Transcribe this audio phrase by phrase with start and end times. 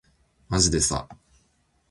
[0.49, 1.07] まじでさ